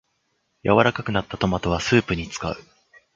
[0.63, 2.57] 柔らかくなったトマトはスープに使う